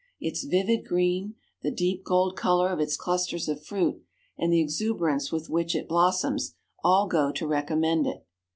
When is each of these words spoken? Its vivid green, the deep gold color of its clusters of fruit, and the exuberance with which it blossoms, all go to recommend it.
Its 0.19 0.43
vivid 0.45 0.83
green, 0.83 1.35
the 1.61 1.69
deep 1.69 2.03
gold 2.03 2.35
color 2.35 2.69
of 2.69 2.79
its 2.79 2.97
clusters 2.97 3.47
of 3.47 3.63
fruit, 3.63 4.01
and 4.35 4.51
the 4.51 4.59
exuberance 4.59 5.31
with 5.31 5.47
which 5.47 5.75
it 5.75 5.87
blossoms, 5.87 6.55
all 6.83 7.05
go 7.07 7.31
to 7.31 7.45
recommend 7.45 8.07
it. 8.07 8.25